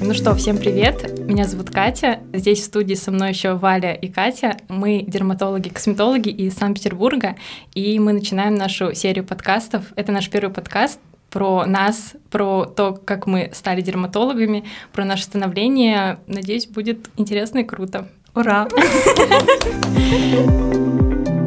[0.00, 1.20] Ну что, всем привет!
[1.28, 2.18] Меня зовут Катя.
[2.32, 4.56] Здесь в студии со мной еще Валя и Катя.
[4.68, 7.36] Мы дерматологи-косметологи из Санкт-Петербурга,
[7.74, 9.84] и мы начинаем нашу серию подкастов.
[9.94, 10.98] Это наш первый подкаст
[11.30, 16.18] про нас, про то, как мы стали дерматологами, про наше становление.
[16.26, 18.08] Надеюсь, будет интересно и круто.
[18.34, 18.66] Ура!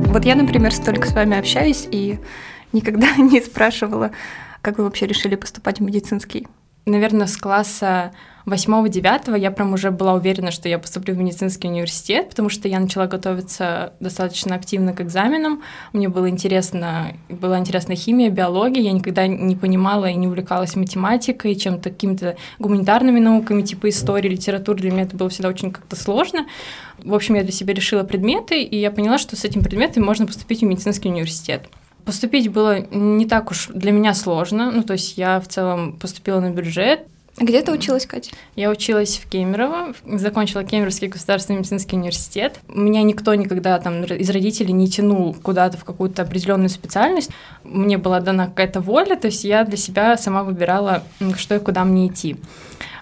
[0.09, 2.17] Вот я, например, столько с вами общаюсь и
[2.73, 4.11] никогда не спрашивала,
[4.61, 6.47] как вы вообще решили поступать в медицинский.
[6.85, 8.13] Наверное, с класса
[8.45, 12.79] восьмого-девятого я прям уже была уверена, что я поступлю в медицинский университет, потому что я
[12.79, 15.61] начала готовиться достаточно активно к экзаменам.
[15.93, 18.81] Мне было интересно, была интересна химия, биология.
[18.81, 24.79] Я никогда не понимала и не увлекалась математикой, чем-то какими-то гуманитарными науками, типа истории, литературы.
[24.79, 26.47] Для меня это было всегда очень как-то сложно.
[26.97, 30.25] В общем, я для себя решила предметы, и я поняла, что с этим предметом можно
[30.25, 31.69] поступить в медицинский университет.
[32.09, 36.39] Поступить было не так уж для меня сложно, ну то есть я в целом поступила
[36.39, 37.01] на бюджет,
[37.37, 38.31] где ты училась, Катя?
[38.55, 42.59] Я училась в Кемерово, закончила Кемеровский государственный медицинский университет.
[42.67, 47.29] Меня никто никогда там из родителей не тянул куда-то в какую-то определенную специальность.
[47.63, 51.03] Мне была дана какая-то воля, то есть я для себя сама выбирала,
[51.37, 52.37] что и куда мне идти.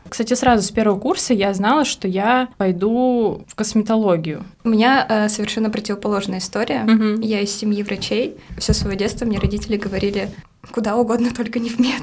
[0.10, 4.44] Кстати, сразу с первого курса я знала, что я пойду в косметологию.
[4.64, 6.84] У меня э, совершенно противоположная история.
[6.84, 7.22] Мгм.
[7.22, 8.36] Я из семьи врачей.
[8.58, 10.30] Все свое детство мне родители говорили
[10.72, 12.02] куда угодно, только не в мед.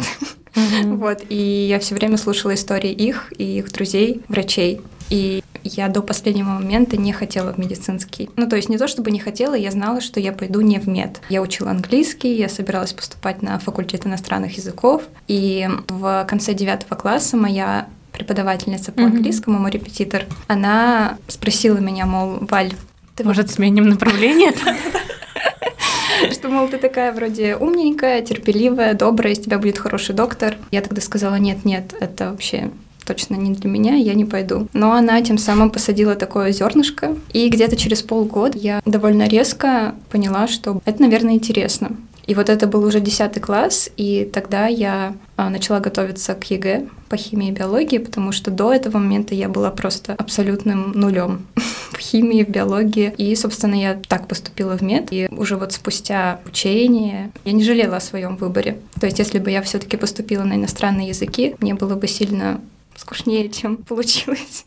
[0.85, 4.81] Вот, и я все время слушала истории их и их друзей, врачей.
[5.11, 8.29] И я до последнего момента не хотела в медицинский.
[8.37, 10.87] Ну, то есть не то, чтобы не хотела, я знала, что я пойду не в
[10.87, 11.21] мед.
[11.29, 15.03] Я учила английский, я собиралась поступать на факультет иностранных языков.
[15.27, 22.39] И в конце девятого класса моя преподавательница по английскому, мой репетитор, она спросила меня, мол,
[22.43, 22.73] Валь,
[23.17, 24.53] ты Может, сменим направление?
[26.33, 30.57] что, мол, ты такая вроде умненькая, терпеливая, добрая, из тебя будет хороший доктор.
[30.71, 32.71] Я тогда сказала, нет-нет, это вообще
[33.05, 34.69] точно не для меня, я не пойду.
[34.73, 40.47] Но она тем самым посадила такое зернышко, и где-то через полгода я довольно резко поняла,
[40.49, 41.97] что это, наверное, интересно.
[42.27, 46.87] И вот это был уже 10 класс, и тогда я а, начала готовиться к ЕГЭ
[47.09, 51.47] по химии и биологии, потому что до этого момента я была просто абсолютным нулем
[51.93, 53.15] в химии, в биологии.
[53.19, 55.09] И, собственно, я так поступила в мед.
[55.11, 58.79] И уже вот спустя учение я не жалела о своем выборе.
[59.01, 62.61] То есть, если бы я все-таки поступила на иностранные языки, мне было бы сильно
[62.97, 64.67] скучнее, чем получилось.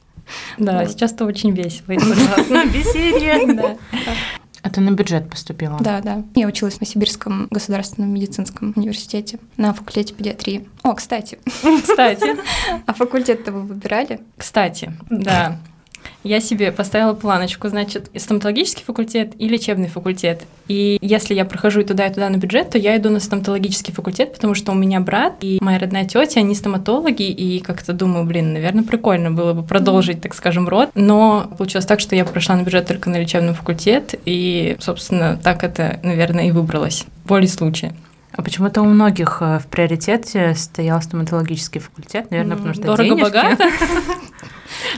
[0.57, 0.91] Да, Вот.
[0.91, 2.65] сейчас-то очень весело, я согласна.
[2.65, 3.77] Веселье.
[4.63, 5.77] А ты на бюджет поступила?
[5.79, 6.23] да, да.
[6.35, 10.67] Я училась на Сибирском государственном медицинском университете на факультете педиатрии.
[10.83, 11.39] О, кстати,
[11.81, 12.35] Кстати,
[12.85, 14.19] а факультет-то вы выбирали?
[14.37, 15.59] Кстати, да.
[16.23, 20.45] Я себе поставила планочку, значит, стоматологический факультет и лечебный факультет.
[20.67, 23.93] И если я прохожу и туда, и туда на бюджет, то я иду на стоматологический
[23.93, 28.25] факультет, потому что у меня брат и моя родная тетя, они стоматологи, и как-то думаю,
[28.25, 30.89] блин, наверное, прикольно было бы продолжить, так скажем, род.
[30.95, 35.63] Но получилось так, что я прошла на бюджет только на лечебный факультет, и, собственно, так
[35.63, 37.05] это, наверное, и выбралось.
[37.25, 37.93] Волей случая.
[38.33, 42.83] А почему-то у многих э, в приоритете стоял стоматологический факультет, наверное, потому что.
[42.83, 43.69] Дорого-богато.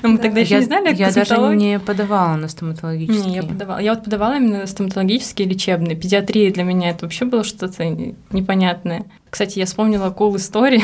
[0.03, 0.23] Но мы Да.
[0.23, 3.29] тогда еще Я, не знали, я даже не подавала на стоматологический.
[3.29, 3.79] Не, я подавала.
[3.79, 5.95] Я вот подавала именно стоматологический и лечебный.
[5.95, 9.05] Педиатрия для меня это вообще было что-то не- непонятное.
[9.29, 10.81] Кстати, я вспомнила cool историю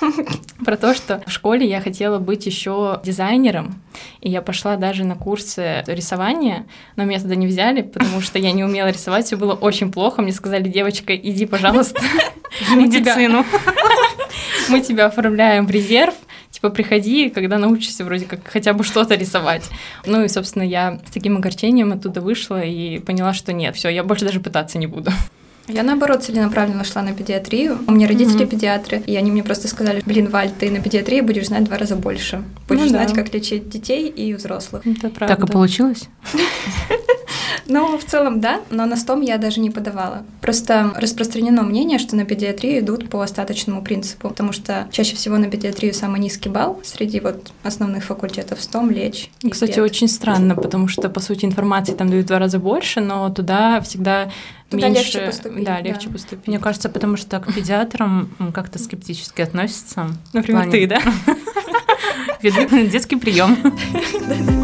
[0.64, 3.80] про то, что в школе я хотела быть еще дизайнером,
[4.20, 6.66] и я пошла даже на курсы рисования,
[6.96, 10.22] но меня туда не взяли, потому что я не умела рисовать, все было очень плохо.
[10.22, 12.00] Мне сказали, девочка, иди, пожалуйста,
[12.68, 13.44] В медицину.
[14.68, 16.14] мы тебя оформляем в резерв,
[16.54, 19.68] типа приходи, когда научишься вроде как хотя бы что-то рисовать.
[20.06, 24.04] Ну и, собственно, я с таким огорчением оттуда вышла и поняла, что нет, все, я
[24.04, 25.10] больше даже пытаться не буду.
[25.66, 27.78] Я, наоборот, целенаправленно шла на педиатрию.
[27.86, 28.48] У меня родители Мгм.
[28.48, 31.78] педиатры, и они мне просто сказали, блин, Валь, ты на педиатрии будешь знать в два
[31.78, 32.44] раза больше.
[32.68, 32.98] Будешь Ну да.
[33.04, 34.86] знать, как лечить детей и взрослых.
[34.86, 35.34] Это правда.
[35.36, 36.08] Так и получилось?
[37.66, 40.24] Ну, в целом, да, но на стом я даже не подавала.
[40.40, 45.46] Просто распространено мнение, что на педиатрию идут по остаточному принципу, потому что чаще всего на
[45.50, 49.30] педиатрию самый низкий балл среди вот основных факультетов стом, лечь.
[49.42, 49.84] и Кстати, пед.
[49.84, 53.80] очень странно, потому что, по сути, информации там дают в два раза больше, но туда
[53.80, 54.30] всегда
[54.70, 55.02] Туда меньше...
[55.02, 55.80] легче поступить, Да, да.
[55.82, 56.46] легче поступить.
[56.48, 60.08] Мне кажется, потому что к педиатрам как-то скептически относятся.
[60.32, 61.00] Например, ты, да?
[62.42, 63.56] Ведут детский прием.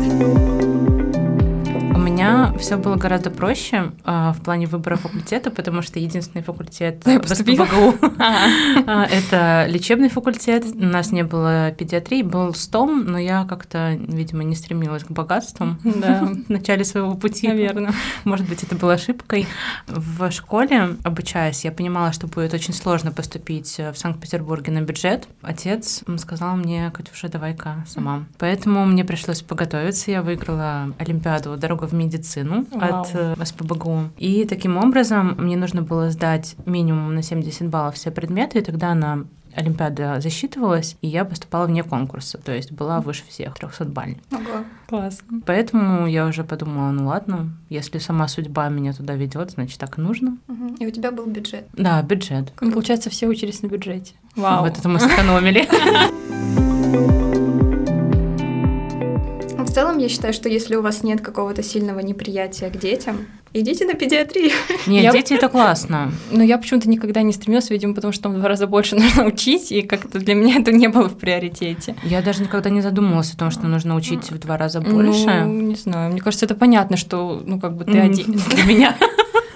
[2.21, 7.27] Меня все было гораздо проще э, в плане выбора факультета, потому что единственный факультет в.
[7.27, 10.67] СПбГУ а, это лечебный факультет.
[10.75, 15.81] У нас не было педиатрии, был СТОМ, но я как-то, видимо, не стремилась к богатствам
[15.85, 17.49] в начале своего пути.
[17.49, 17.95] наверное.
[18.25, 19.47] Может быть, это было ошибкой.
[19.87, 25.27] В школе, обучаясь, я понимала, что будет очень сложно поступить в Санкт-Петербурге на бюджет.
[25.41, 28.25] Отец сказал мне, Катюша, давай-ка сама.
[28.39, 30.11] Поэтому мне пришлось подготовиться.
[30.11, 33.03] Я выиграла Олимпиаду «Дорога в медицину» Вау.
[33.03, 34.11] от э, СПбГУ.
[34.19, 38.95] И таким образом мне нужно было сдать минимум на 70 баллов все предметы, и тогда
[38.95, 44.19] на Олимпиада засчитывалась, и я поступала вне конкурса, то есть была выше всех, 300 бальных.
[44.33, 44.65] Ого.
[44.89, 45.23] Класс.
[45.45, 50.01] Поэтому я уже подумала, ну ладно, если сама судьба меня туда ведет, значит так и
[50.01, 50.39] нужно.
[50.79, 51.67] И у тебя был бюджет.
[51.73, 52.53] Да, бюджет.
[52.61, 54.15] Ну, получается, все учились на бюджете.
[54.37, 54.65] Вау.
[54.65, 55.69] Вот это мы сэкономили.
[59.71, 63.29] Ну, В целом, я считаю, что если у вас нет какого-то сильного неприятия к детям,
[63.53, 64.51] идите на педиатрию.
[64.89, 66.11] Нет, Я- дети это классно.
[66.33, 69.27] Но я почему-то никогда не стремилась, видимо, потому что там в два раза больше нужно
[69.27, 71.95] учить, и как-то для меня это не было в приоритете.
[72.03, 75.45] Я даже никогда не задумывалась о том, что нужно учить в два раза больше.
[75.45, 78.41] Ну, не знаю, мне кажется, это понятно, что, ну, как бы ты один.
[78.57, 78.97] Для меня.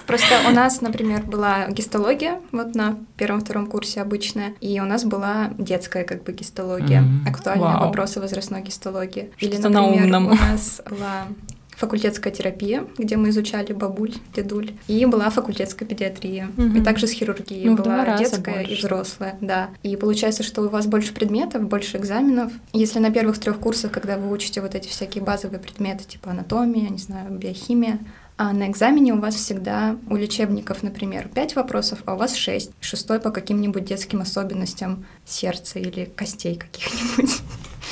[0.07, 5.51] Просто у нас, например, была гистология, вот на первом-втором курсе обычная, и у нас была
[5.57, 7.27] детская как бы гистология, Мгм.
[7.27, 7.85] актуальные Вау.
[7.87, 9.31] вопросы возрастной гистологии.
[9.39, 10.25] Или, Что-то на например, умном.
[10.27, 11.27] у нас была
[11.75, 16.49] факультетская терапия, где мы изучали бабуль, дедуль, и была факультетская педиатрия.
[16.55, 16.77] Мгм.
[16.77, 18.81] И также с хирургией Ну, была детская и больше.
[18.81, 19.69] взрослая, да.
[19.83, 22.53] И получается, что у вас больше предметов, больше экзаменов.
[22.71, 26.89] Если на первых трех курсах, когда вы учите вот эти всякие базовые предметы, типа анатомия,
[26.89, 27.99] не знаю, биохимия,
[28.37, 32.71] а на экзамене у вас всегда у лечебников, например, 5 вопросов, а у вас 6.
[32.81, 37.41] Шестой по каким-нибудь детским особенностям сердца или костей каких-нибудь.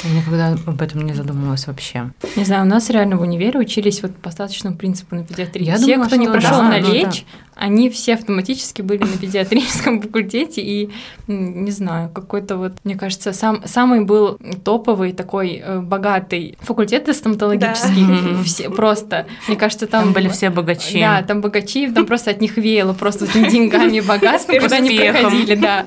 [0.04, 2.12] Я никогда об этом не задумывалась вообще.
[2.36, 5.66] Не знаю, у нас реально в универе учились вот по остаточному принципу на педиатрии.
[5.66, 6.94] Я все, думала, кто не прошел да, на ну да.
[6.94, 7.26] лечь,
[7.56, 10.90] они все автоматически были на педиатрическом факультете, и
[11.28, 18.06] не знаю, какой-то вот, мне кажется, сам, самый был топовый такой э, богатый факультет стоматологический.
[18.06, 18.44] Да.
[18.44, 20.06] Все, просто, мне кажется, там...
[20.06, 21.00] Там были все богачи.
[21.00, 25.22] Да, там богачи, там просто от них веяло просто деньгами и богатством, куда они Успехом.
[25.22, 25.86] проходили, да.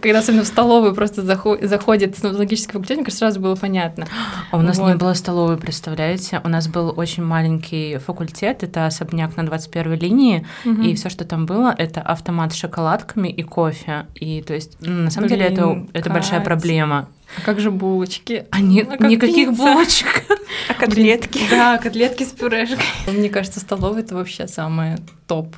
[0.00, 4.06] Когда особенно в столовую просто захо- заходит стоматологический факультет, мне кажется, сразу было понятно.
[4.50, 4.96] А у нас не Вот.
[4.96, 6.40] было столовой, представляете?
[6.44, 11.46] У нас был очень маленький факультет, это особняк на 21 линии, и все, что там
[11.46, 14.06] было, это автомат с шоколадками и кофе.
[14.14, 17.08] И то есть, на самом деле, это, Блин, это большая проблема.
[17.36, 18.46] А как же булочки?
[18.50, 19.56] А ни- А как никаких пицца?
[19.56, 20.24] булочек.
[20.68, 21.40] А котлетки?
[21.50, 22.78] Да, котлетки с пюрешкой.
[23.12, 25.56] Мне кажется, столовая это вообще самое топ.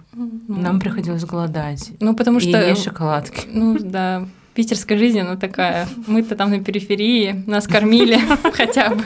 [0.49, 1.91] Нам приходилось голодать.
[2.01, 2.67] Ну, потому И что...
[2.67, 3.47] есть шоколадки.
[3.53, 5.87] Ну, да, питерская жизнь, она такая.
[6.07, 8.19] Мы-то там на периферии, нас кормили
[8.55, 9.05] хотя бы.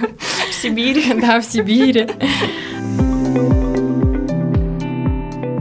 [0.50, 1.12] В Сибири.
[1.20, 2.06] Да, в Сибири.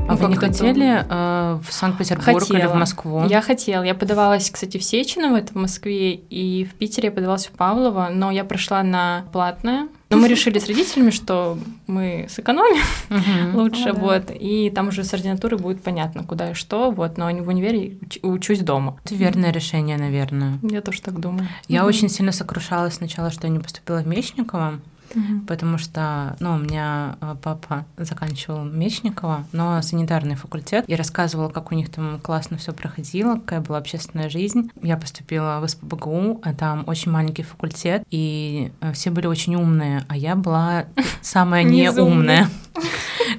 [0.07, 2.73] А Ну, вы не хотели э, в Санкт-Петербург или в Хотела.
[2.75, 3.25] Москву?
[3.27, 3.83] Я хотела.
[3.83, 8.09] Я подавалась, кстати, в Сечиново, это в Москве, и в Питере я подавалась в Павлово,
[8.11, 9.87] но я прошла на платное.
[10.09, 12.81] Но мы решили с родителями, что мы сэкономим
[13.55, 17.25] лучше, Ну вот, и там уже с ординатуры будет понятно, куда и что, вот, но
[17.27, 18.97] в универе уч- учусь дома.
[19.05, 20.57] Это верное решение, наверное.
[20.63, 21.47] Я тоже так думаю.
[21.67, 24.79] Я очень сильно сокрушалась сначала, что я не поступила в Мечниково,
[25.13, 25.45] Мгм.
[25.47, 31.71] потому что, ну, у меня э, папа заканчивал Мечникова, но санитарный факультет, и рассказывала, как
[31.71, 34.71] у них там классно все проходило, какая была общественная жизнь.
[34.81, 40.03] Я поступила в СПбГУ, а там очень маленький факультет, и э, все были очень умные,
[40.07, 40.85] а я была
[41.21, 42.47] самая неумная.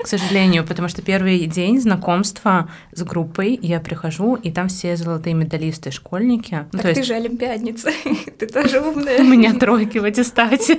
[0.02, 5.34] К сожалению, потому что первый день знакомства с группой я прихожу, и там все золотые
[5.34, 6.66] медалисты, школьники.
[6.72, 7.90] Ну, Так ты же олимпиадница,
[8.38, 9.20] ты тоже умная.
[9.20, 10.78] у меня тройки в аттестате.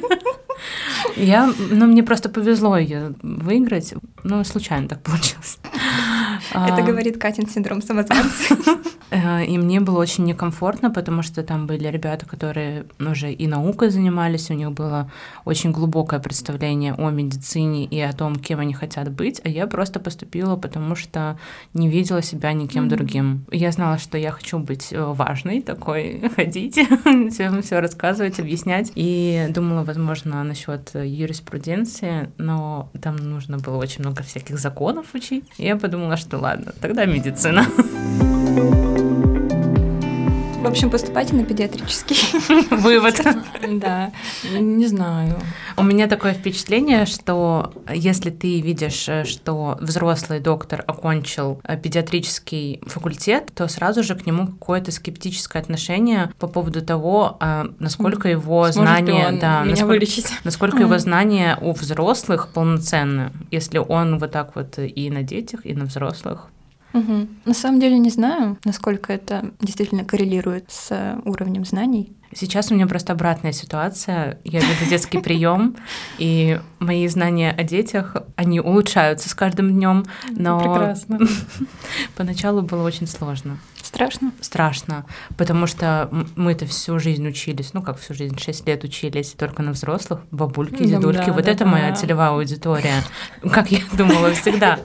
[1.16, 3.94] Я, ну, мне просто повезло ее выиграть.
[4.24, 5.60] Ну, случайно так получилось.
[6.52, 8.56] Это А, говорит Катин синдром самозванца.
[9.12, 13.90] э, И мне было очень некомфортно, потому что там были ребята, которые уже и наукой
[13.90, 15.10] занимались, у них было
[15.46, 20.00] очень глубокое представление о медицине и о том, кем они хотят быть, а я просто
[20.00, 21.40] поступила, потому что
[21.74, 23.46] не видела себя никем другим.
[23.52, 26.74] Я знала, что я хочу быть э, важной такой, ходить,
[27.32, 34.24] всем все рассказывать, объяснять, и думала, возможно, насчет юриспруденции, но там нужно было очень много
[34.24, 35.46] всяких законов учить.
[35.58, 37.66] И я подумала, что ладно, тогда медицина.
[40.62, 42.18] Во общем, поступайте на педиатрический.
[42.76, 43.20] Вывод.
[43.72, 44.12] Да,
[44.54, 45.40] не знаю.
[45.78, 52.82] У меня такое впечатление, что если ты видишь, э, что взрослый доктор окончил э, педиатрический
[52.86, 58.72] факультет, то сразу же к нему какое-то скептическое отношение по поводу того, а, насколько его
[58.72, 60.28] знания, да, насколько, вылечить?
[60.44, 65.74] насколько его знания у взрослых полноценны, если он вот так вот и на детях, и
[65.74, 66.50] на взрослых.
[66.94, 67.30] Мгм.
[67.46, 72.14] На самом деле не знаю, насколько это действительно коррелирует с э, уровнем знаний.
[72.34, 74.40] Сейчас у меня просто обратная ситуация.
[74.44, 75.76] Я веду детский прием,
[76.18, 81.20] и мои знания о детях, они улучшаются с каждым днем, но Прекрасно.
[82.16, 83.58] поначалу было очень сложно.
[83.94, 84.32] Страшно?
[84.40, 85.06] Страшно,
[85.38, 89.62] потому что м- мы-то всю жизнь учились, ну как всю жизнь, 6 лет учились только
[89.64, 91.26] на взрослых, бабульки, Да, дедульки.
[91.28, 91.96] да, вот да, это моя да.
[91.96, 93.04] целевая аудитория,
[93.52, 94.80] как я думала всегда.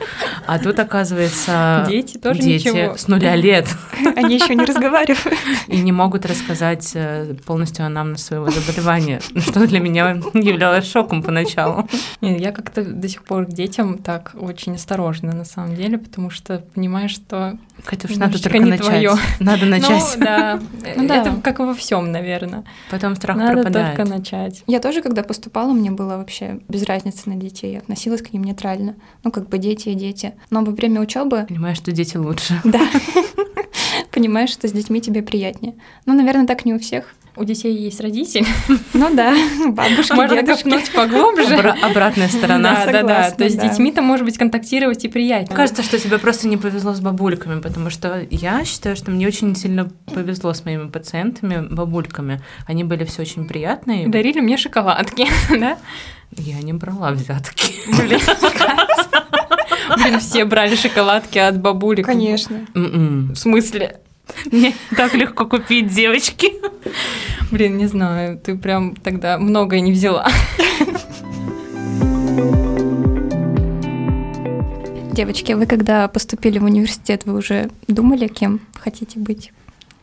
[0.46, 2.96] А тут, оказывается, Дети тоже дети ничего.
[2.96, 3.68] с нуля лет
[4.16, 5.38] Они еще не разговаривают.
[5.68, 11.88] и не могут рассказать э, полностью анамнез своего заболевания, что для меня являлось шоком поначалу.
[12.20, 16.30] Нет, я как-то до сих пор к детям так очень осторожна на самом деле, потому
[16.30, 19.10] что понимаю, что Катюш, надо только не начать.
[19.12, 19.18] твоё.
[19.40, 20.16] Надо начать.
[20.18, 20.60] Ну, да.
[20.96, 21.16] Ну да.
[21.16, 22.64] Это как во всем, наверное.
[22.90, 23.96] Потом страх Надо пропадает.
[23.96, 24.62] только начать.
[24.66, 27.72] Я тоже, когда поступала, мне было вообще без разницы на детей.
[27.72, 28.94] Я относилась к ним нейтрально.
[29.24, 30.34] Ну, как бы дети и дети.
[30.50, 32.60] Но во время учебы, Понимаешь, что дети лучше.
[32.64, 32.80] да,
[34.16, 35.74] понимаешь, что с детьми тебе приятнее.
[36.06, 37.04] Ну, наверное, так не у всех.
[37.38, 38.46] У детей есть родители.
[38.94, 39.34] Ну да,
[39.68, 40.62] бабушки, Можно дедушки.
[40.62, 41.54] копнуть поглубже.
[41.54, 42.74] Обра- обратная сторона.
[42.74, 42.98] Да, да, да.
[43.00, 45.54] согласна, То есть с детьми-то, может быть, контактировать и приятнее.
[45.54, 49.54] Кажется, что тебе просто не повезло с бабульками, потому что я считаю, что мне очень
[49.54, 52.40] сильно повезло с моими пациентами, бабульками.
[52.66, 54.08] Они были все очень приятные.
[54.08, 55.76] дарили мне шоколадки, да?
[56.38, 57.74] Я не брала взятки.
[58.00, 58.20] Блин,
[59.98, 62.06] Блин, все брали шоколадки от бабулек.
[62.06, 62.66] Конечно.
[62.74, 63.32] М-м.
[63.34, 64.00] В смысле?
[64.52, 66.52] Мне так легко купить, девочки.
[67.50, 70.28] Блин, не знаю, ты прям тогда многое не взяла.
[75.12, 79.52] Девочки, а вы когда поступили в университет, вы уже думали, кем хотите быть?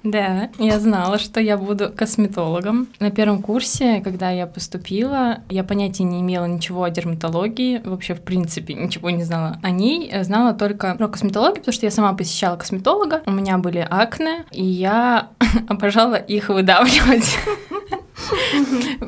[0.03, 2.87] Да, я знала, что я буду косметологом.
[2.99, 8.21] На первом курсе, когда я поступила, я понятия не имела ничего о дерматологии, вообще, в
[8.21, 10.09] принципе, ничего не знала о ней.
[10.11, 14.45] Я Знала только про косметологию, потому что я сама посещала косметолога, у меня были акне,
[14.51, 15.29] и я
[15.67, 17.37] обожала их выдавливать.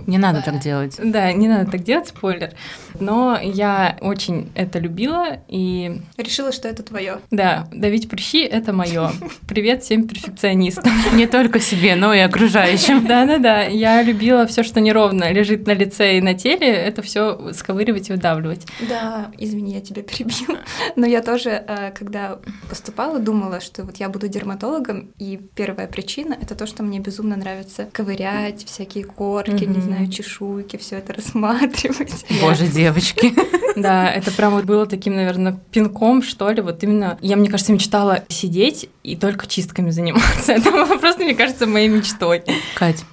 [0.07, 0.99] Не надо так делать.
[1.01, 2.53] Да, не надо так делать, спойлер.
[2.99, 7.19] Но я очень это любила, и Решила, что это твое.
[7.31, 9.11] да, давить прыщи— это мое.
[9.47, 10.91] Привет всем перфекционистам.
[11.13, 13.05] Не только себе, но и окружающим.
[13.07, 18.09] Да-да-да, я любила все, что неровно лежит на лице и на теле, это все сковыривать
[18.09, 18.65] и выдавливать.
[18.87, 20.57] Да, извини, я тебя перебью.
[20.95, 26.37] Но я тоже, э, когда поступала, думала, что вот я буду дерматологом, и первая причина—
[26.41, 32.25] это то, что мне безумно нравится ковырять всякие корки, не знаю, чешуйки, все это рассматривать.
[32.41, 33.33] Боже, девочки.
[33.75, 37.73] Да, это прям вот было таким, наверное, пинком, что ли, вот именно, я, мне кажется,
[37.73, 40.51] мечтала сидеть и только чистками заниматься.
[40.53, 42.43] Это было просто, мне кажется, моей мечтой.
[42.75, 43.03] Кать,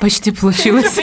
[0.00, 0.98] почти получилось.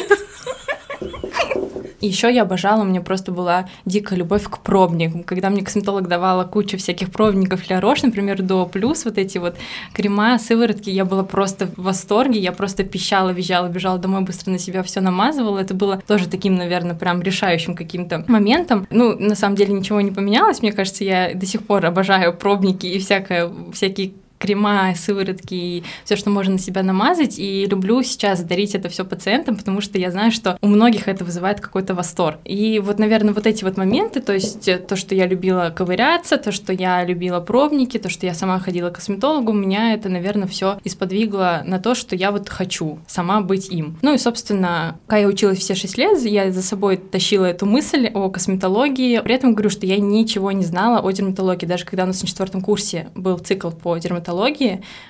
[2.01, 5.23] Еще я обожала, у меня просто была дикая любовь к пробникам.
[5.23, 9.55] Когда мне косметолог давала кучу всяких пробников для Рош, например, до плюс, вот эти вот
[9.93, 14.59] крема, сыворотки, я была просто в восторге, я просто пищала, визжала, бежала домой, быстро на
[14.59, 15.59] себя все намазывала.
[15.59, 18.87] Это было тоже таким, наверное, прям решающим каким-то моментом.
[18.89, 22.85] Ну, на самом деле ничего не поменялось, мне кажется, я до сих пор обожаю пробники
[22.85, 27.37] и всякое, всякие крема, сыворотки и все, что можно на себя намазать.
[27.37, 31.23] И люблю сейчас дарить это все пациентам, потому что я знаю, что у многих это
[31.23, 32.39] вызывает какой-то восторг.
[32.45, 36.37] И вот, наверное, вот эти вот моменты, то есть э, то, что я любила ковыряться,
[36.37, 40.47] то, что я любила пробники, то, что я сама ходила к косметологу, меня это, наверное,
[40.47, 43.97] все исподвигло на то, что я вот хочу сама быть им.
[44.01, 48.09] Ну и, собственно, когда я училась все 6 лет, я за собой тащила эту мысль
[48.13, 49.19] о косметологии.
[49.19, 51.65] При этом говорю, что я ничего не знала о дерматологии.
[51.65, 54.28] Даже когда у нас на четвертом курсе был цикл по дерматологии,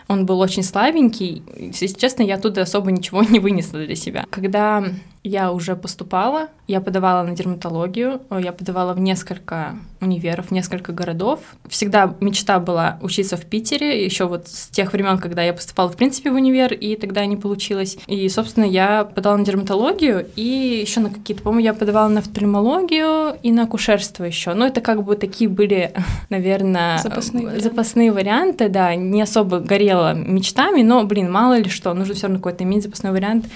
[0.07, 1.43] он был очень слабенький.
[1.57, 4.25] Если честно, я оттуда особо ничего не вынесла для себя.
[4.29, 4.83] Когда
[5.23, 11.39] я уже поступала, я подавала на дерматологию, я подавала в несколько универов, в несколько городов.
[11.67, 15.97] Всегда мечта была учиться в Питере, еще вот с тех времен, когда я поступала в
[15.97, 17.97] принципе в универ, и тогда не получилось.
[18.05, 23.35] И, собственно, я подала на дерматологию, и еще на какие-то, по-моему, я подавала на офтальмологию
[23.41, 24.53] и на акушерство еще.
[24.53, 25.91] Но это как бы такие были,
[26.29, 27.63] наверное, Запасные варианты.
[27.63, 32.38] запасные варианты, да, не особо горела мечтами, но, блин, мало ли что, нужно все равно
[32.38, 33.47] какой-то иметь запасной вариант.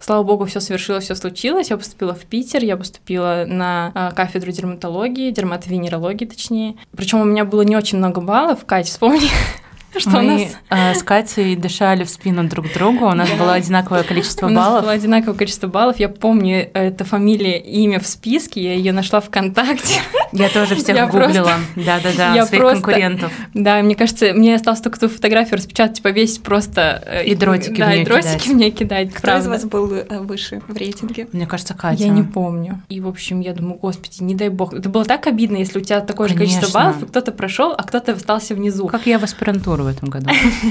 [0.00, 1.70] Слава богу, все совершилось, все случилось.
[1.70, 6.76] Я поступила в Питер, я поступила на а, кафедру дерматологии, дерматовенерологии, точнее.
[6.96, 8.64] Причем у меня было не очень много баллов.
[8.64, 9.28] Кать, вспомни.
[9.96, 10.42] Что Мы у нас?
[10.70, 14.58] Э, с Катей дышали в спину друг другу, у нас было одинаковое количество баллов.
[14.58, 15.98] У нас было одинаковое количество баллов.
[15.98, 20.00] Я помню, это фамилия, имя в списке, я ее нашла ВКонтакте.
[20.32, 21.52] Я тоже всех я гуглила.
[21.74, 22.82] Да-да-да, своих просто...
[22.82, 23.32] конкурентов.
[23.54, 27.02] Да, мне кажется, мне осталось только ту фотографию распечатать, повесить просто...
[27.06, 28.46] Э, и дротики Да, и дротики кидать.
[28.48, 29.44] мне кидать, Кто правда.
[29.44, 31.28] из вас был э, выше в рейтинге?
[31.32, 32.04] Мне кажется, Катя.
[32.04, 32.82] Я не помню.
[32.90, 34.74] И, в общем, я думаю, господи, не дай бог.
[34.74, 36.46] Это было так обидно, если у тебя такое Конечно.
[36.46, 38.88] же количество баллов, и кто-то прошел, а кто-то остался внизу.
[38.88, 40.30] Как я в аспирантуру в этом году.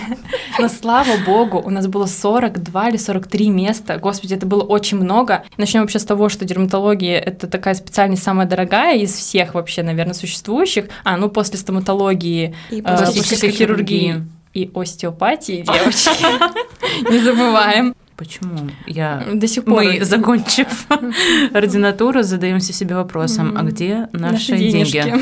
[0.59, 3.97] Но слава богу, у нас было 42 или 43 места.
[3.97, 5.43] Господи, это было очень много.
[5.57, 10.13] Начнем вообще с того, что дерматология— это такая специальность самая дорогая из всех вообще, наверное,
[10.13, 10.85] существующих.
[11.03, 17.11] А, ну, после стоматологии, и э, после хирургии и остеопатии, девочки.
[17.11, 17.95] Не забываем.
[18.17, 18.57] Почему?
[18.87, 19.23] Я...
[19.31, 19.83] До сих пор...
[19.83, 20.87] Мы, закончив
[21.53, 25.13] ординатуру, задаемся себе вопросом, а где наши, наши деньги?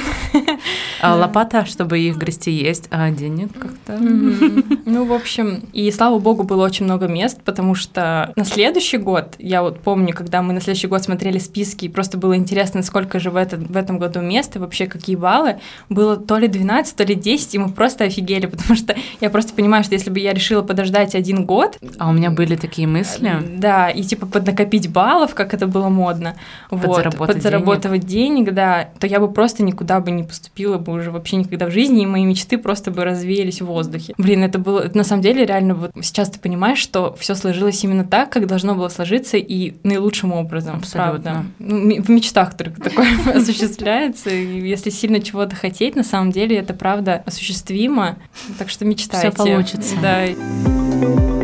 [1.06, 3.98] А лопата, чтобы их грести, есть, а денег как-то...
[3.98, 9.36] Ну, в общем, и слава богу, было очень много мест, потому что на следующий год,
[9.40, 13.20] я вот помню, когда мы на следующий год смотрели списки, и просто было интересно, сколько
[13.20, 15.60] же в, этом в этом году мест, и вообще какие баллы,
[15.90, 19.54] было то ли 12, то ли 10, и мы просто офигели, потому что я просто
[19.54, 21.78] понимаю, что если бы я решила подождать один год...
[21.98, 23.32] А у меня были такие такие мысли.
[23.58, 26.36] Да, и типа поднакопить баллов, как это было модно,
[26.70, 28.46] подзаработать, вот, подзаработать денег.
[28.46, 31.72] денег, да, то я бы просто никуда бы не поступила бы уже вообще никогда в
[31.72, 34.14] жизни, и мои мечты просто бы развеялись в воздухе.
[34.18, 38.04] Блин, это было, на самом деле реально вот сейчас ты понимаешь, что все сложилось именно
[38.04, 41.22] так, как должно было сложиться и наилучшим образом, Абсолютно.
[41.22, 41.46] правда.
[41.60, 46.74] Ну, в мечтах только такое осуществляется, и если сильно чего-то хотеть, на самом деле это
[46.74, 48.18] правда осуществимо,
[48.58, 49.32] так что мечтайте.
[49.32, 49.96] Все получится.
[50.02, 51.35] Да.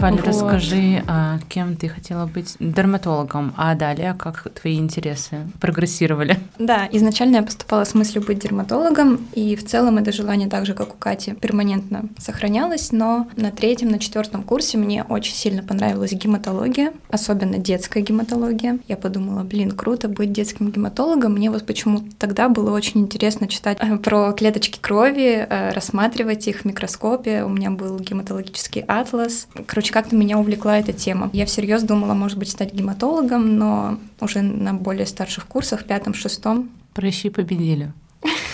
[0.00, 0.26] Валя, вот.
[0.26, 6.38] расскажи, а, кем ты хотела быть дерматологом, а далее как твои интересы прогрессировали?
[6.58, 10.74] Да, изначально я поступала с мыслью быть дерматологом, и в целом это желание так же,
[10.74, 16.12] как у Кати, перманентно сохранялось, но на третьем, на четвертом курсе мне очень сильно понравилась
[16.12, 18.78] гематология, особенно детская гематология.
[18.88, 21.32] Я подумала, блин, круто быть детским гематологом.
[21.32, 26.60] Мне вот почему тогда было очень интересно читать э, про клеточки крови, э, рассматривать их
[26.60, 27.44] в микроскопе.
[27.44, 29.48] У меня был гематологический атлас.
[29.66, 31.30] Короче, Короче, как-то меня увлекла эта тема.
[31.32, 36.70] Я всерьез думала, может быть, стать гематологом, но уже на более старших курсах, пятом, шестом.
[36.94, 37.92] Прыщи победили.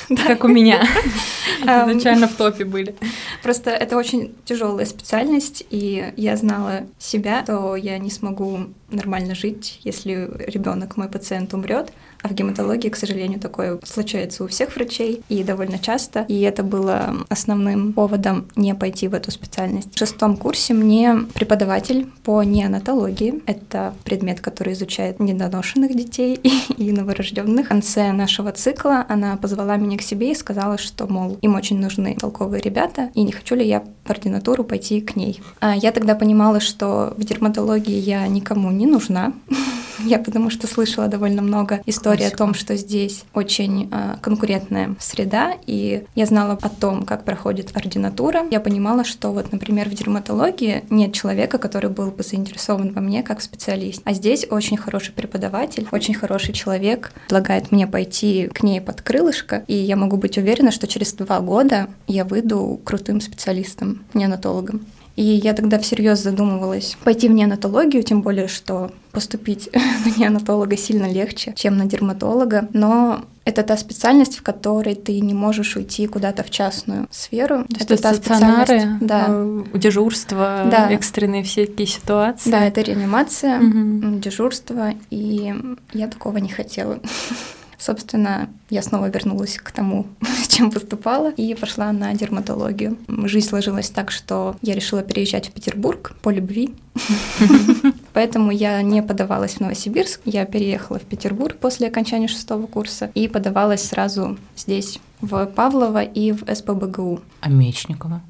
[0.26, 0.82] Как у меня.
[1.62, 2.94] Изначально в топе были.
[3.42, 9.80] Просто это очень тяжелая специальность, и я знала себя, что я не смогу нормально жить,
[9.84, 11.92] если ребенок, мой пациент, умрет.
[12.22, 16.24] А в гематологии, к сожалению, такое случается у всех врачей и довольно часто.
[16.28, 19.94] И это было основным поводом не пойти в эту специальность.
[19.94, 26.34] В шестом курсе мне преподаватель по неонатологии, это предмет, который изучает недоношенных детей
[26.76, 27.66] и новорожденных.
[27.66, 31.78] В конце нашего цикла она позвала меня к себе и сказала, что, мол, им очень
[31.78, 35.40] нужны толковые ребята, и не хочу ли я в ординатуру пойти к ней.
[35.60, 39.32] А я тогда понимала, что в дерматологии я никому не нужна.
[40.04, 45.54] Я потому что слышала довольно много историй о том, что здесь очень э, конкурентная среда,
[45.66, 48.44] и я знала о том, как проходит ординатура.
[48.50, 53.22] Я понимала, что вот, например, в дерматологии нет человека, который был бы заинтересован во мне
[53.22, 54.02] как специалист.
[54.04, 59.64] А здесь очень хороший преподаватель, очень хороший человек предлагает мне пойти к ней под крылышко,
[59.66, 64.82] и я могу быть уверена, что через два года я выйду крутым специалистом, неонатологом.
[65.16, 69.70] И я тогда всерьез задумывалась пойти в неонатологию, тем более, что поступить
[70.04, 72.68] на неонатолога сильно легче, чем на дерматолога.
[72.72, 77.64] Но это та специальность, в которой ты не можешь уйти куда-то в частную сферу.
[77.64, 79.26] То это та стационары, да.
[79.28, 80.90] Э, дежурство, да.
[80.90, 82.50] экстренные все такие ситуации.
[82.50, 84.18] Да, это реанимация, угу.
[84.18, 85.54] дежурство, и
[85.92, 86.98] я такого не хотела.
[87.78, 90.06] Собственно, я снова вернулась к тому,
[90.48, 92.96] чем поступала, и пошла на дерматологию.
[93.08, 96.74] Жизнь сложилась так, что я решила переезжать в Петербург по любви.
[98.12, 100.20] Поэтому я не подавалась в Новосибирск.
[100.24, 106.32] Я переехала в Петербург после окончания шестого курса и подавалась сразу здесь, в Павлово и
[106.32, 107.20] в СПБГУ.
[107.40, 108.22] А Мечникова?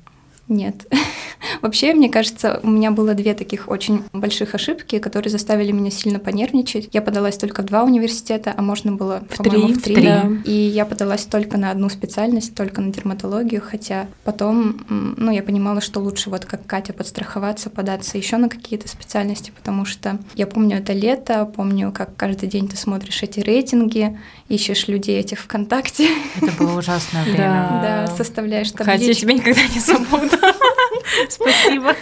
[0.49, 0.87] Нет.
[1.63, 6.19] Вообще, мне кажется, у меня было две таких очень больших ошибки, которые заставили меня сильно
[6.19, 6.89] понервничать.
[6.93, 9.73] Я подалась только в два университета, а можно было, в три.
[9.73, 10.03] В три.
[10.03, 10.29] Да.
[10.45, 15.81] И я подалась только на одну специальность, только на дерматологию, хотя потом, ну, я понимала,
[15.81, 20.79] что лучше вот как Катя подстраховаться, податься еще на какие-то специальности, потому что я помню
[20.79, 26.09] это лето, помню, как каждый день ты смотришь эти рейтинги, ищешь людей этих ВКонтакте.
[26.41, 27.81] Это было ужасное время.
[27.83, 28.93] Да, составляешь табличку.
[28.93, 30.37] Хотя я тебя никогда не забуду.
[31.29, 31.95] Спасибо.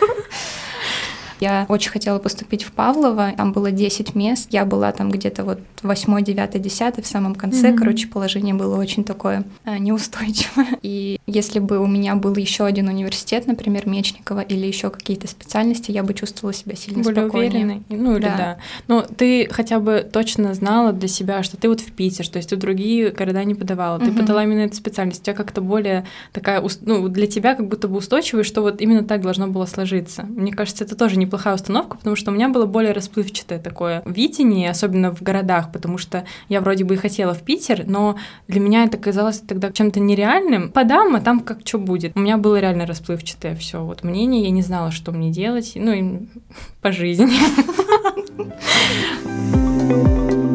[1.41, 5.61] Я очень хотела поступить в Павлово, там было 10 мест, я была там где-то вот
[5.83, 7.77] 8, 9, 10 в самом конце, mm-hmm.
[7.77, 10.67] короче, положение было очень такое а, неустойчивое.
[10.83, 15.91] И если бы у меня был еще один университет, например, Мечникова или еще какие-то специальности,
[15.91, 17.65] я бы чувствовала себя сильно Более спокойнее.
[17.65, 17.83] Уверенной.
[17.89, 18.37] Ну или да.
[18.37, 18.59] да.
[18.89, 22.51] Но ты хотя бы точно знала для себя, что ты вот в Питер, то есть
[22.51, 24.19] ты другие города не подавала, ты mm-hmm.
[24.19, 27.97] подала именно эту специальность, у тебя как-то более такая, ну для тебя как будто бы
[27.97, 30.23] устойчивая, что вот именно так должно было сложиться.
[30.25, 34.71] Мне кажется, это тоже неплохая установка, потому что у меня было более расплывчатое такое видение,
[34.71, 38.17] особенно в городах, потому что я вроде бы и хотела в Питер, но
[38.49, 40.71] для меня это казалось тогда чем-то нереальным.
[40.71, 42.13] Подам, а там как что будет.
[42.17, 45.93] У меня было реально расплывчатое все вот мнение, я не знала, что мне делать, ну
[45.93, 46.27] и
[46.81, 47.29] по жизни.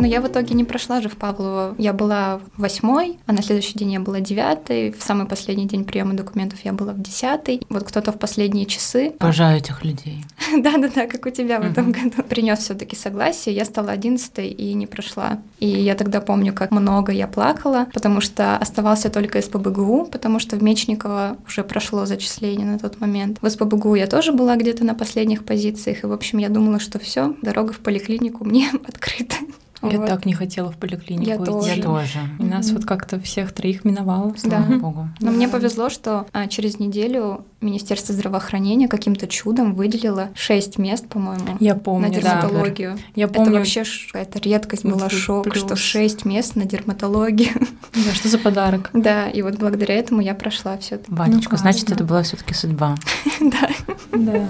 [0.00, 1.74] Но я в итоге не прошла же в Павлово.
[1.78, 4.92] Я была восьмой, а на следующий день я была девятой.
[4.92, 7.60] В самый последний день приема документов я была в десятой.
[7.68, 9.12] Вот кто-то в последние часы.
[9.20, 10.24] Обожаю этих людей.
[10.56, 12.22] Да-да-да, как у тебя в этом году.
[12.28, 13.54] Принес все-таки согласие.
[13.54, 15.38] Я стала одиннадцатой и не прошла.
[15.58, 20.56] И я тогда помню, как много я плакала, потому что оставался только СПБГУ, потому что
[20.56, 23.38] в Мечниково уже прошло зачисление на тот момент.
[23.42, 26.98] В СПБГУ я тоже была где-то на последних позициях, и, в общем, я думала, что
[26.98, 29.36] все, дорога в поликлинику мне открыта.
[29.82, 30.06] Я вот.
[30.06, 31.44] так не хотела в поликлинику я идти.
[31.44, 31.74] Тоже.
[31.74, 32.18] Я тоже.
[32.38, 34.76] И нас вот как-то всех троих миновало, слава да.
[34.76, 35.08] богу.
[35.20, 35.32] Но да.
[35.32, 41.56] мне повезло, что а, через неделю Министерство здравоохранения каким-то чудом выделило шесть мест, по-моему.
[41.60, 42.94] Я помню, на дерматологию.
[42.94, 43.00] Да.
[43.14, 43.50] Я помню.
[43.50, 45.58] Это вообще какая-то редкость была, шок, плюс.
[45.58, 47.50] что шесть мест на дерматологию.
[47.92, 48.90] Да, что за подарок?
[49.00, 51.10] Да, и вот благодаря этому я прошла все это.
[51.10, 52.96] Батюшка, ну, значит, это была все-таки судьба.
[53.40, 53.68] Да.
[54.12, 54.46] Да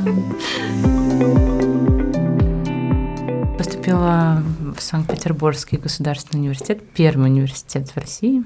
[3.61, 4.43] поступила
[4.75, 8.43] в Санкт-Петербургский государственный университет, первый университет в России.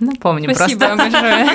[0.00, 1.10] Напомню Спасибо просто.
[1.10, 1.48] большое.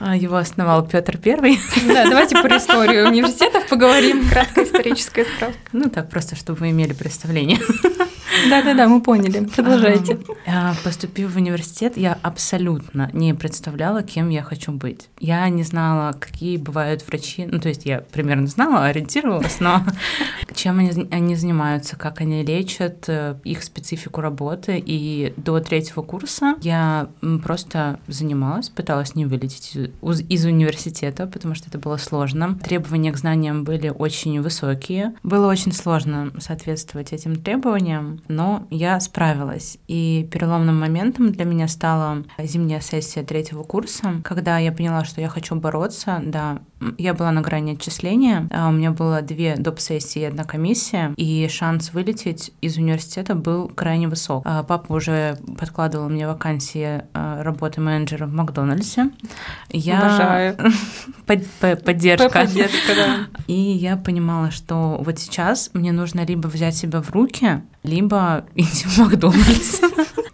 [0.00, 1.60] А, его основал Петр Первый.
[1.86, 4.28] Да, давайте про историю университетов поговорим.
[4.28, 5.56] Краткая историческая справка.
[5.72, 7.60] Ну так, просто чтобы вы имели представление.
[8.50, 9.44] Да-да-да, мы поняли.
[9.44, 10.18] Продолжайте.
[10.46, 15.08] А, поступив в университет, я абсолютно не представляла, кем я хочу быть.
[15.18, 17.46] Я не знала, какие бывают врачи.
[17.46, 19.82] Ну, то есть я примерно знала, ориентировалась, но
[20.54, 24.82] чем они, они занимаются, как они лечат, э, их специфику работы.
[24.84, 27.08] И до третьего курса я
[27.42, 32.58] просто занималась, пыталась не вылететь из, из университета, потому что это было сложно.
[32.62, 35.14] Требования к знаниям были очень высокие.
[35.22, 39.78] Было очень сложно соответствовать этим требованиям но я справилась.
[39.88, 45.28] И переломным моментом для меня стала зимняя сессия третьего курса, когда я поняла, что я
[45.28, 46.60] хочу бороться, да,
[46.98, 51.48] я была на грани отчисления, а у меня было две доп-сессии и одна комиссия, и
[51.48, 54.42] шанс вылететь из университета был крайне высок.
[54.44, 59.10] А папа уже подкладывал мне вакансии а, работы менеджера в Макдональдсе.
[59.70, 60.00] Я...
[60.00, 60.56] Обожаю.
[61.26, 62.28] Поддержка.
[62.28, 63.16] Поддержка, да.
[63.46, 68.86] И я понимала, что вот сейчас мне нужно либо взять себя в руки, либо идти
[68.86, 69.80] в Макдональдс.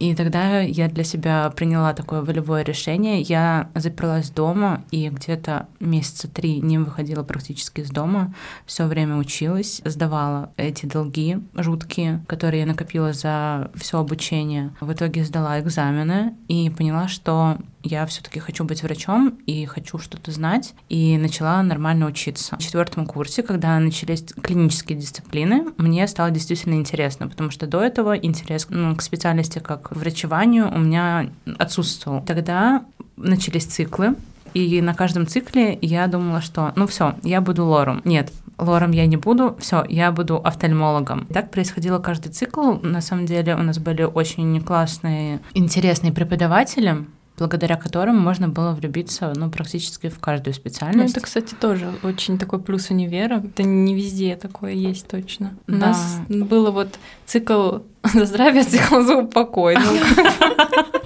[0.03, 3.21] И тогда я для себя приняла такое волевое решение.
[3.21, 8.33] Я заперлась дома и где-то месяца три не выходила практически из дома.
[8.65, 14.73] Все время училась, сдавала эти долги жуткие, которые я накопила за все обучение.
[14.81, 20.31] В итоге сдала экзамены и поняла, что я все-таки хочу быть врачом и хочу что-то
[20.31, 22.55] знать, и начала нормально учиться.
[22.57, 28.17] В четвертом курсе, когда начались клинические дисциплины, мне стало действительно интересно, потому что до этого
[28.17, 32.23] интерес ну, к специальности как врачеванию у меня отсутствовал.
[32.23, 32.85] Тогда
[33.17, 34.15] начались циклы,
[34.53, 38.01] и на каждом цикле я думала, что ну все, я буду лором.
[38.05, 41.25] Нет, лором я не буду, все, я буду офтальмологом.
[41.27, 42.73] Так происходило каждый цикл.
[42.81, 47.05] На самом деле у нас были очень классные, интересные преподаватели,
[47.37, 51.15] благодаря которым можно было влюбиться ну, практически в каждую специальность.
[51.15, 53.43] Ну, это, кстати, тоже очень такой плюс универа.
[53.43, 55.53] Это не везде такое есть точно.
[55.67, 55.77] У да.
[55.77, 57.79] нас было вот цикл
[58.13, 59.77] за здравие, цикл за упокой.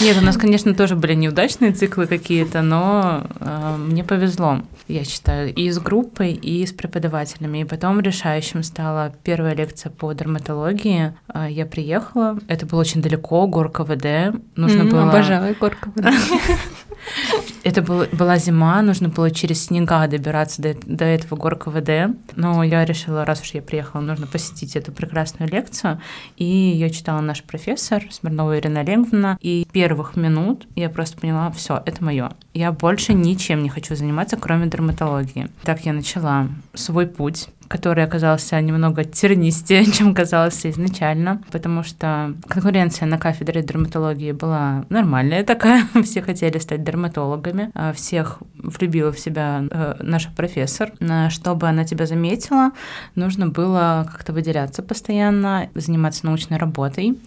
[0.00, 5.54] Нет, у нас, конечно, тоже были неудачные циклы какие-то, но э, мне повезло, я считаю,
[5.54, 7.58] и с группой, и с преподавателями.
[7.58, 11.14] И потом решающим стала первая лекция по дерматологии.
[11.32, 14.38] Э, я приехала, это было очень далеко, горка ВД.
[14.54, 15.08] Нужно mm, было...
[15.08, 16.06] Обожаю горка ВД.
[17.66, 22.16] Это был, была зима, нужно было через снега добираться до, до этого горка ВД.
[22.36, 26.00] Но я решила, раз уж я приехала, нужно посетить эту прекрасную лекцию.
[26.36, 29.36] И ее читала наш профессор Смирнова Ирина Олеговна.
[29.40, 32.30] И первых минут я просто поняла, все, это мое.
[32.54, 35.48] Я больше ничем не хочу заниматься, кроме дерматологии.
[35.64, 43.06] Так я начала свой путь который оказался немного тернистее, чем казался изначально, потому что конкуренция
[43.06, 49.64] на кафедре дерматологии была нормальная такая, все хотели стать дерматологами, а всех влюбила в себя
[49.70, 50.92] э, наша профессор.
[51.30, 52.72] Чтобы она тебя заметила,
[53.14, 57.18] нужно было как-то выделяться постоянно, заниматься научной работой.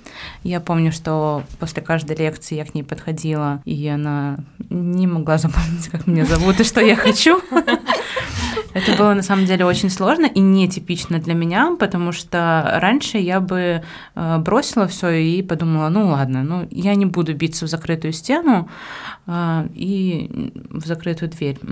[0.43, 4.37] Я помню, что после каждой лекции я к ней подходила, и она
[4.69, 7.41] не могла запомнить, как меня зовут и что я хочу.
[8.73, 13.39] Это было на самом деле очень сложно и нетипично для меня, потому что раньше я
[13.39, 13.83] бы
[14.15, 18.69] э, бросила все и подумала, ну ладно, ну я не буду биться в закрытую стену
[19.27, 21.57] э, и в закрытую дверь.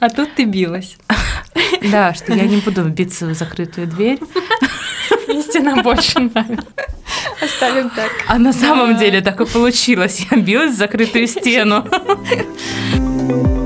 [0.00, 0.98] А тут ты билась.
[1.90, 4.18] Да, что я не буду биться в закрытую дверь.
[5.28, 6.93] Истина больше нравится.
[7.44, 8.10] Оставим так.
[8.26, 10.26] А на самом деле так и получилось.
[10.30, 11.84] Я билась в закрытую стену.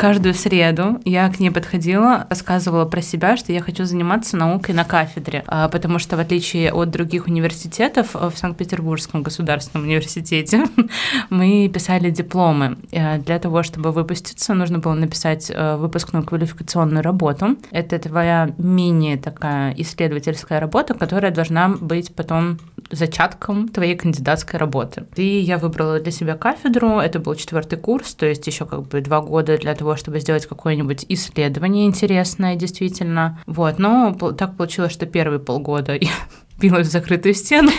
[0.00, 4.84] каждую среду я к ней подходила, рассказывала про себя, что я хочу заниматься наукой на
[4.84, 10.64] кафедре, а, потому что в отличие от других университетов в Санкт-Петербургском государственном университете
[11.28, 12.78] мы писали дипломы.
[12.92, 17.56] Э, для того, чтобы выпуститься, нужно было написать э, выпускную квалификационную работу.
[17.70, 22.58] Это твоя мини такая исследовательская работа, которая должна быть потом
[22.90, 25.06] зачатком твоей кандидатской работы.
[25.16, 29.00] И я выбрала для себя кафедру, это был четвертый курс, то есть еще как бы
[29.00, 33.40] два года для того, чтобы сделать какое-нибудь исследование интересное, действительно.
[33.46, 36.10] Вот, но так получилось, что первые полгода я
[36.60, 37.70] билась в закрытую стену,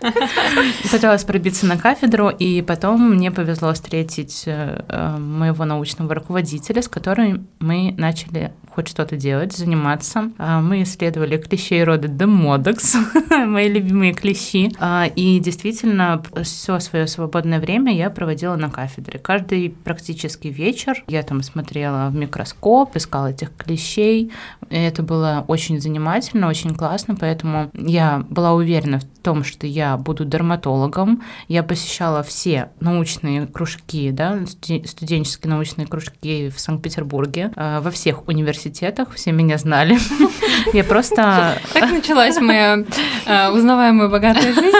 [0.90, 7.48] пыталась пробиться на кафедру, и потом мне повезло встретить э, моего научного руководителя, с которым
[7.58, 10.30] мы начали хоть что-то делать, заниматься.
[10.38, 12.96] А, мы исследовали клещей рода Демодекс,
[13.30, 14.72] мои любимые клещи.
[14.78, 19.18] А, и действительно, все свое свободное время я проводила на кафедре.
[19.18, 24.30] Каждый практически вечер я там смотрела в микроскоп, искала этих клещей.
[24.70, 30.24] Это было очень занимательно, очень классно, поэтому я была уверена в том, что я буду
[30.24, 31.22] дерматологом.
[31.48, 39.12] Я посещала все научные кружки, да, студенческие научные кружки в Санкт-Петербурге, а, во всех университетах
[39.14, 39.98] все меня знали.
[40.72, 41.58] Я просто...
[41.72, 42.84] Так началась моя
[43.26, 44.76] а, узнаваемая богатая жизнь.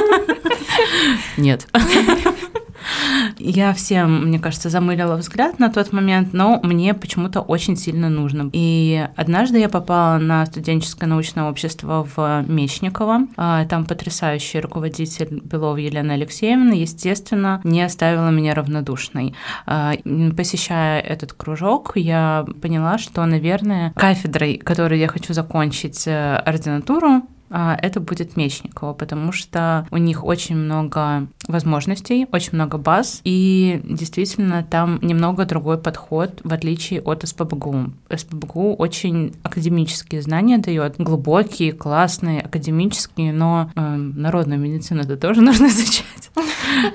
[1.36, 1.66] Нет.
[3.42, 8.50] Я всем, мне кажется, замылила взгляд на тот момент, но мне почему-то очень сильно нужно.
[8.52, 13.26] И однажды я попала на студенческое научное общество в Мечниково.
[13.36, 19.34] А, там потрясающий руководитель Белова Елена Алексеевна, естественно, не оставила меня равнодушной.
[19.66, 19.94] А,
[20.36, 28.00] посещая этот кружок, я поняла, что, наверное, кафедрой, которую я хочу закончить э, ординатуру, это
[28.00, 34.98] будет Мечникова, потому что у них очень много возможностей, очень много баз, и действительно там
[35.02, 37.92] немного другой подход, в отличие от СПБГУ.
[38.14, 45.66] СПБГУ очень академические знания дает, глубокие, классные, академические, но э, народную медицину это тоже нужно
[45.66, 46.30] изучать.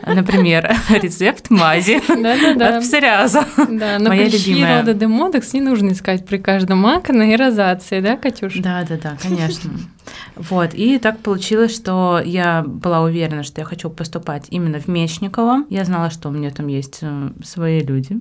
[0.06, 3.46] Например, рецепт мази от псориаза.
[3.70, 4.80] Да, но Моя любимая.
[4.80, 8.62] рода демодекс не нужно искать при каждом акне и розации, да, Катюша?
[8.62, 9.72] Да, да, да, конечно.
[10.36, 15.66] Вот, и так получилось, что я была уверена, что я хочу поступать именно в Мечниково.
[15.70, 18.20] Я знала, что у меня там есть э, свои люди,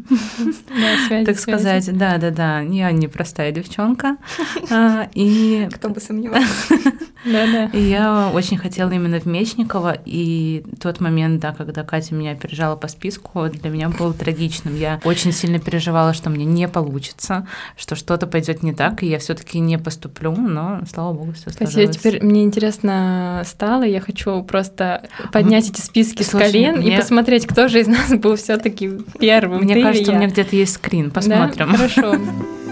[1.24, 1.96] так сказать.
[1.96, 4.16] Да, да, да, я не простая девчонка.
[4.70, 6.46] А, и Кто бы сомневался.
[7.24, 7.64] Да, да.
[7.72, 12.76] И я очень хотела именно в Мечниково, и тот момент, да, когда Катя меня опережала
[12.76, 14.76] по списку, для меня был трагичным.
[14.76, 19.18] Я очень сильно переживала, что мне не получится, что что-то пойдет не так, и я
[19.18, 21.73] все-таки не поступлю, но, слава богу, все сложилось.
[21.80, 26.94] Я теперь, мне интересно стало, я хочу просто поднять эти списки Слушай, с колен мне...
[26.94, 29.62] и посмотреть, кто же из нас был все-таки первым.
[29.62, 31.70] Мне кажется, у меня где-то есть скрин, посмотрим.
[31.72, 31.76] Да?
[31.76, 32.16] Хорошо.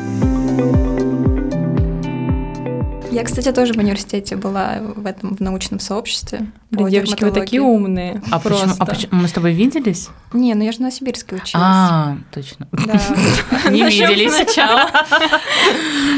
[3.12, 6.46] Я, кстати, тоже в университете была в этом в научном сообществе.
[6.70, 8.22] Блин, девочки, вы такие умные.
[8.30, 8.68] А просто.
[8.68, 9.20] почему, а почему?
[9.20, 10.08] Мы с тобой виделись?
[10.32, 11.52] Не, ну я же на Сибирске училась.
[11.54, 12.66] А, точно.
[12.72, 12.98] Да.
[13.70, 14.90] Не виделись сначала.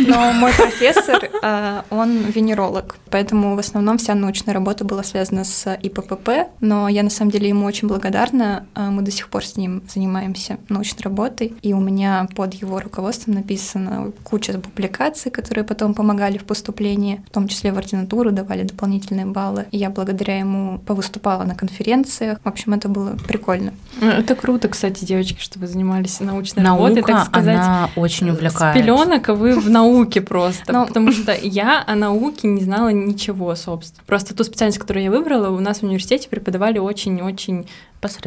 [0.06, 5.74] Но мой профессор, э, он венеролог, поэтому в основном вся научная работа была связана с
[5.74, 8.66] ИППП, но я на самом деле ему очень благодарна.
[8.76, 12.78] Э, мы до сих пор с ним занимаемся научной работой, и у меня под его
[12.78, 18.62] руководством написана куча публикаций, которые потом помогали в поступлении, в том числе в ординатуру, давали
[18.62, 19.66] дополнительные баллы.
[19.70, 22.38] И я благодаря ему повыступала на конференциях.
[22.44, 23.72] В общем, это было прикольно.
[24.00, 27.56] Ну, это круто, кстати, девочки, что вы занимались научной Наука, работой, так сказать.
[27.56, 28.76] она очень увлекает.
[28.76, 30.72] С пеленок, а вы в науке просто.
[30.72, 30.86] Но...
[30.86, 34.02] Потому что я о науке не знала ничего, собственно.
[34.06, 37.66] Просто ту специальность, которую я выбрала, у нас в университете преподавали очень-очень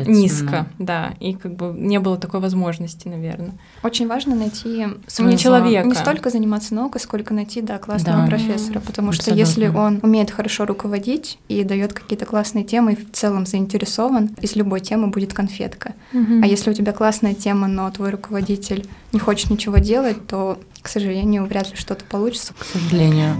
[0.07, 3.53] низко, да, и как бы не было такой возможности, наверное.
[3.83, 5.87] Очень важно найти своего человека.
[5.87, 8.27] Не столько заниматься наукой, сколько найти, да, классного да.
[8.27, 12.95] профессора профессора, потому что если он умеет хорошо руководить и дает какие-то классные темы, и
[12.95, 15.93] в целом заинтересован, из любой темы будет конфетка.
[16.13, 20.87] А если у тебя классная тема, но твой руководитель не хочет ничего делать, то, к
[20.87, 22.53] сожалению, вряд ли что-то получится.
[22.57, 23.35] К сожалению.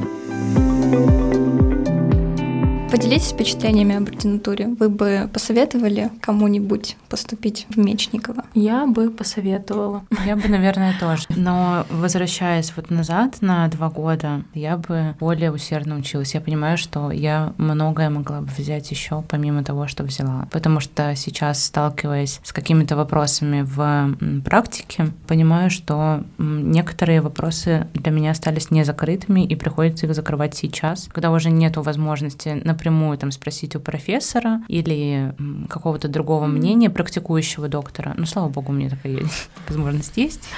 [2.97, 4.69] Поделитесь впечатлениями об ординатуре.
[4.69, 8.45] Вы бы посоветовали кому-нибудь поступить в Мечниково?
[8.55, 10.03] Я бы посоветовала.
[10.25, 11.25] Я бы, наверное, тоже.
[11.29, 16.33] Но возвращаясь вот назад на два года, я бы более усердно училась.
[16.33, 20.47] Я понимаю, что я многое могла бы взять еще помимо того, что взяла.
[20.51, 28.31] Потому что сейчас, сталкиваясь с какими-то вопросами в практике, понимаю, что некоторые вопросы для меня
[28.31, 33.75] остались не закрытыми, и приходится их закрывать сейчас, когда уже нету возможности, напрямую там спросить
[33.75, 35.33] у профессора или
[35.69, 38.13] какого-то другого мнения практикующего доктора.
[38.17, 39.19] Ну, слава богу, у меня такая
[39.67, 40.47] возможность есть.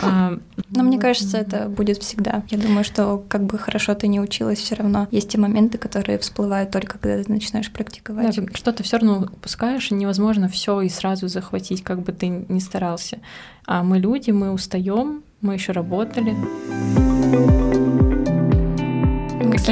[0.00, 0.38] А,
[0.70, 2.42] Но мне кажется, это будет всегда.
[2.50, 6.18] Я думаю, что как бы хорошо ты не училась, все равно есть те моменты, которые
[6.18, 8.36] всплывают только когда ты начинаешь практиковать.
[8.36, 12.60] Да, что-то все равно упускаешь, и невозможно все и сразу захватить, как бы ты ни
[12.60, 13.18] старался.
[13.66, 16.36] А мы люди, мы устаем, мы еще работали.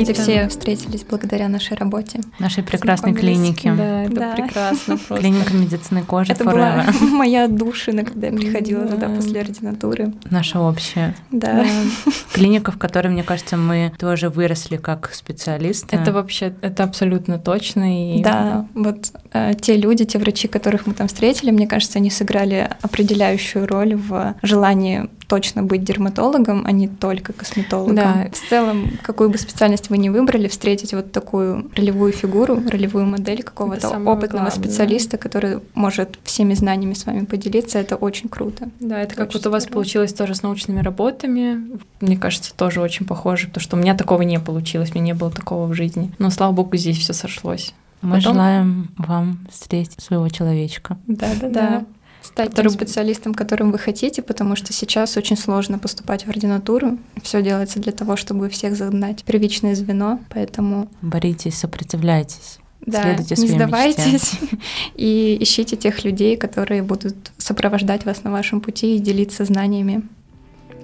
[0.03, 2.21] Кстати, все встретились благодаря нашей работе.
[2.39, 3.73] Нашей прекрасной клинике.
[3.73, 4.35] Да, это да.
[4.35, 5.17] прекрасно просто.
[5.17, 10.13] Клиника медицины кожи Это была моя душина, когда я приходила туда после ординатуры.
[10.31, 11.15] Наша общая.
[11.31, 11.65] Да.
[12.33, 15.97] Клиника, в которой, мне кажется, мы тоже выросли как специалисты.
[15.97, 18.17] Это вообще, это абсолютно точно.
[18.19, 18.23] И...
[18.23, 22.71] Да, вот э, те люди, те врачи, которых мы там встретили, мне кажется, они сыграли
[22.83, 27.97] определяющую роль в желании точно быть дерматологом, а не только косметологом.
[27.97, 28.29] Да.
[28.33, 33.43] В целом, какую бы специальность вы ни выбрали, встретить вот такую ролевую фигуру, ролевую модель
[33.43, 38.69] какого-то опытного главное, специалиста, который может всеми знаниями с вами поделиться, это очень круто.
[38.81, 39.75] Да, это, это как вот у вас здорово.
[39.75, 41.79] получилось тоже с научными работами.
[42.01, 45.31] Мне кажется, тоже очень похоже, потому что у меня такого не получилось, меня не было
[45.31, 46.13] такого в жизни.
[46.19, 47.75] Но слава богу, здесь все сошлось.
[48.03, 48.35] Мы Потом...
[48.35, 50.99] желаем вам встретить своего человечка.
[51.07, 51.85] Да, да, да
[52.27, 52.69] стать который...
[52.69, 56.99] тем специалистом, которым вы хотите, потому что сейчас очень сложно поступать в ординатуру.
[57.23, 60.89] Все делается для того, чтобы всех загнать первичное звено, поэтому...
[61.03, 62.59] Боритесь, сопротивляйтесь.
[62.81, 64.33] Да, Следуйте не сдавайтесь
[64.95, 70.03] и ищите тех людей, которые будут сопровождать вас на вашем пути и делиться знаниями.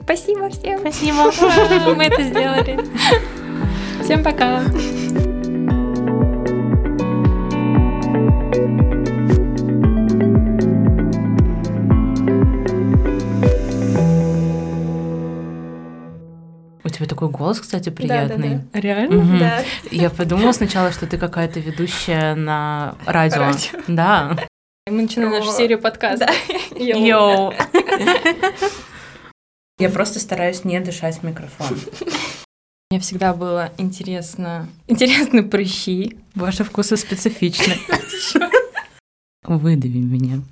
[0.02, 0.80] Спасибо всем.
[0.80, 1.94] Спасибо.
[1.94, 2.78] Мы это сделали.
[4.04, 4.64] Всем пока.
[16.92, 18.36] Тебя такой голос, кстати, приятный.
[18.36, 18.80] Да, да, да.
[18.80, 19.16] Реально?
[19.18, 19.38] Угу.
[19.38, 19.64] Да.
[19.90, 23.40] Я подумала сначала, что ты какая-то ведущая на радио.
[23.40, 23.80] радио.
[23.88, 24.36] Да.
[24.88, 26.28] Мы начинаем нашу серию подкастов.
[26.28, 26.84] Да.
[26.84, 27.54] Йоу.
[29.78, 31.78] Я просто стараюсь не дышать в микрофон.
[32.90, 36.18] Мне всегда было интересно, интересны прыщи.
[36.34, 37.78] Ваши вкусы специфичны.
[39.44, 40.42] Выдави меня.